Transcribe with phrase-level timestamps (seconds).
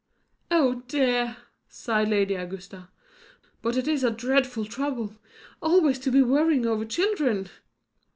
[0.49, 1.37] "Oh dear!"
[1.69, 2.87] sighed Lady Augusta.
[3.61, 5.13] "But it is a dreadful trouble,
[5.61, 7.49] always to be worrying over children."